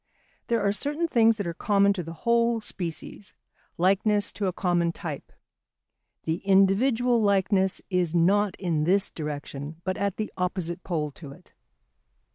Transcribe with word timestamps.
There 0.47 0.65
are 0.65 0.71
certain 0.71 1.07
things 1.07 1.37
that 1.37 1.45
are 1.45 1.53
common 1.53 1.93
to 1.93 2.01
the 2.01 2.13
whole 2.25 2.59
species, 2.59 3.35
likeness 3.77 4.33
to 4.33 4.47
a 4.47 4.51
common 4.51 4.91
type; 4.91 5.31
the 6.23 6.37
individual 6.37 7.21
likeness 7.21 7.83
is 7.91 8.15
not 8.15 8.55
in 8.55 8.85
this 8.85 9.11
direction 9.11 9.79
but 9.83 9.97
at 9.97 10.17
the 10.17 10.33
opposite 10.37 10.81
pole 10.83 11.11
to 11.11 11.33
it. 11.33 11.53